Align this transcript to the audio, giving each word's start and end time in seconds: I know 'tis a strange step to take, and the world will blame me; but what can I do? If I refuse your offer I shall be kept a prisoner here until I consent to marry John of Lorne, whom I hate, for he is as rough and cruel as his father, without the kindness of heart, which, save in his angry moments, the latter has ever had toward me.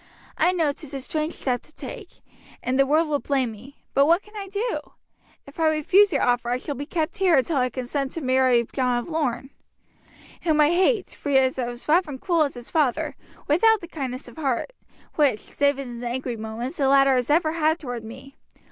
I 0.35 0.51
know 0.51 0.71
'tis 0.71 0.95
a 0.95 0.99
strange 0.99 1.33
step 1.33 1.61
to 1.61 1.75
take, 1.75 2.21
and 2.63 2.79
the 2.79 2.87
world 2.87 3.07
will 3.07 3.19
blame 3.19 3.51
me; 3.51 3.83
but 3.93 4.07
what 4.07 4.23
can 4.23 4.35
I 4.35 4.47
do? 4.47 4.79
If 5.45 5.59
I 5.59 5.67
refuse 5.67 6.11
your 6.11 6.23
offer 6.23 6.49
I 6.49 6.57
shall 6.57 6.73
be 6.73 6.87
kept 6.87 7.11
a 7.17 7.19
prisoner 7.19 7.25
here 7.27 7.37
until 7.37 7.57
I 7.57 7.69
consent 7.69 8.11
to 8.13 8.21
marry 8.21 8.65
John 8.73 8.97
of 8.97 9.09
Lorne, 9.09 9.51
whom 10.41 10.59
I 10.59 10.69
hate, 10.71 11.09
for 11.11 11.29
he 11.29 11.37
is 11.37 11.59
as 11.59 11.87
rough 11.87 12.07
and 12.07 12.19
cruel 12.19 12.41
as 12.41 12.55
his 12.55 12.71
father, 12.71 13.15
without 13.47 13.79
the 13.79 13.87
kindness 13.87 14.27
of 14.27 14.37
heart, 14.37 14.73
which, 15.17 15.37
save 15.37 15.77
in 15.77 15.87
his 15.93 16.01
angry 16.01 16.35
moments, 16.35 16.77
the 16.77 16.87
latter 16.89 17.13
has 17.13 17.29
ever 17.29 17.51
had 17.51 17.77
toward 17.77 18.03
me. 18.03 18.35